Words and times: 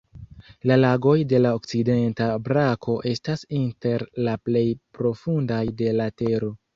La 0.69 0.75
lagoj 0.83 1.11
de 1.33 1.41
la 1.41 1.49
okcidenta 1.57 2.29
brako 2.47 2.95
estas 3.11 3.43
inter 3.57 4.07
la 4.29 4.33
plej 4.49 4.65
profundaj 4.99 5.61
de 5.83 5.93
la 5.99 6.09
Tero. 6.23 6.51